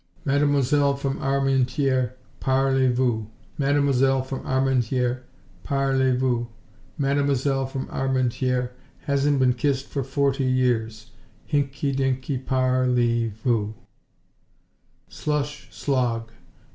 [0.25, 5.19] "Mademoiselle from Armentieres, Parlez vous, Mademoiselle from Armentieres,
[5.63, 6.47] Parlez vous,
[6.97, 11.11] Mademoiselle from Armentieres Hasn't been kissed for forty years,
[11.45, 13.75] Hinkey Dinkey Parlez vous!"
[15.07, 16.31] Slush, slog!